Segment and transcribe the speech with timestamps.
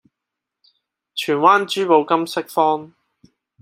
[1.13, 2.93] 荃灣珠寶金飾坊